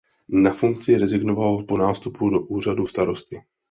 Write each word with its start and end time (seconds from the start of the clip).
Na 0.29 0.51
funkci 0.53 0.97
rezignoval 0.97 1.63
po 1.63 1.77
nástupu 1.77 2.29
do 2.29 2.39
úřadu 2.41 2.87
starosty. 2.87 3.41